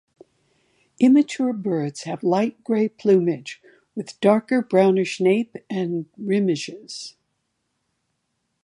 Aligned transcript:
Immature 0.99 1.53
birds 1.53 2.05
have 2.05 2.23
light 2.23 2.63
grey 2.63 2.89
plumage 2.89 3.61
with 3.93 4.19
darker 4.19 4.59
brownish 4.59 5.19
nape 5.21 5.55
and 5.69 6.07
remiges. 6.19 7.13